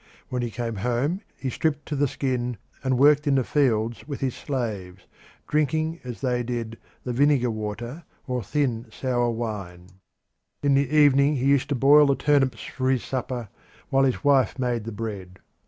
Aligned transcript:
When 0.29 0.41
he 0.41 0.49
came 0.49 0.77
home 0.77 1.21
he 1.37 1.51
stripped 1.51 1.85
to 1.85 1.95
the 1.95 2.07
skin 2.07 2.57
and 2.83 2.97
worked 2.97 3.27
in 3.27 3.35
the 3.35 3.43
fields 3.43 4.07
with 4.07 4.19
his 4.19 4.33
slaves, 4.33 5.05
drinking 5.47 5.99
as 6.03 6.21
they 6.21 6.41
did 6.41 6.79
the 7.03 7.13
vinegar 7.13 7.51
water 7.51 8.03
or 8.25 8.41
the 8.41 8.47
thin, 8.47 8.87
sour 8.91 9.29
wine. 9.29 9.89
In 10.63 10.73
the 10.73 10.89
evening 10.89 11.35
he 11.35 11.45
used 11.45 11.69
to 11.69 11.75
boil 11.75 12.07
the 12.07 12.15
turnips 12.15 12.63
for 12.63 12.89
his 12.89 13.03
supper 13.03 13.49
while 13.89 14.05
his 14.05 14.23
wife 14.23 14.57
made 14.57 14.85
the 14.85 14.91
bread. 14.91 15.37